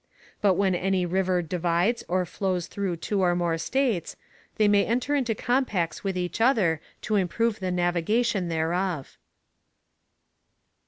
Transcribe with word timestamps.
_But 0.43 0.55
when 0.55 0.73
any 0.73 1.05
river 1.05 1.43
divides 1.43 2.03
or 2.07 2.25
flows 2.25 2.65
through 2.65 2.95
two 2.95 3.21
or 3.21 3.35
more 3.35 3.59
States, 3.59 4.15
they 4.57 4.67
may 4.67 4.83
enter 4.83 5.13
into 5.13 5.35
compacts 5.35 6.03
with 6.03 6.17
each 6.17 6.41
other 6.41 6.81
to 7.03 7.17
improve 7.17 7.59
the 7.59 7.69
navigation 7.69 8.49
thereof. 8.49 9.19